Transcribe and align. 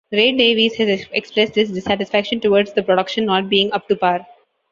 Ray 0.11 0.31
Davies 0.35 0.73
has 0.77 1.05
expressed 1.11 1.53
his 1.53 1.71
dissatisfaction 1.73 2.39
towards 2.39 2.73
the 2.73 2.81
production 2.81 3.25
not 3.25 3.49
being 3.49 3.71
up 3.71 3.87
to 3.87 3.95
par. 3.95 4.25